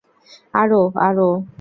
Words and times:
আরও, 0.53 0.81
আরও। 0.99 1.29